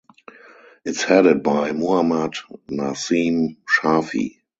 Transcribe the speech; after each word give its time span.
It's 0.83 1.03
headed 1.03 1.43
by 1.43 1.73
Muhammad 1.73 2.33
Naseem 2.71 3.57
Shafi. 3.67 4.37